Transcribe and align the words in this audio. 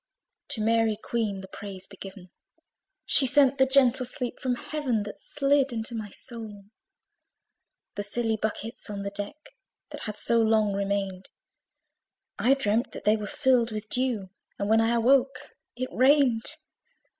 To 0.47 0.61
Mary 0.61 0.97
Queen 0.99 1.41
the 1.41 1.47
praise 1.47 1.85
be 1.85 1.95
given! 1.95 2.31
She 3.05 3.27
sent 3.27 3.59
the 3.59 3.67
gentle 3.67 4.03
sleep 4.03 4.39
from 4.39 4.55
Heaven, 4.55 5.03
That 5.03 5.21
slid 5.21 5.71
into 5.71 5.93
my 5.93 6.09
soul. 6.09 6.63
The 7.93 8.01
silly 8.01 8.35
buckets 8.35 8.89
on 8.89 9.03
the 9.03 9.11
deck, 9.11 9.35
That 9.91 10.05
had 10.07 10.17
so 10.17 10.41
long 10.41 10.73
remained, 10.73 11.29
I 12.39 12.55
dreamt 12.55 12.93
that 12.93 13.03
they 13.03 13.15
were 13.15 13.27
filled 13.27 13.71
with 13.71 13.89
dew; 13.89 14.31
And 14.57 14.69
when 14.69 14.81
I 14.81 14.95
awoke, 14.95 15.51
it 15.75 15.89
rained. 15.91 16.47